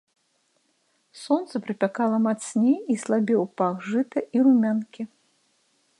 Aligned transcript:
Сонца 1.23 1.55
прыпякала 1.67 2.17
мацней, 2.27 2.77
і 2.95 2.97
слабеў 3.03 3.41
пах 3.63 3.75
жыта 3.93 4.19
і 4.39 4.43
румянкі. 4.49 5.01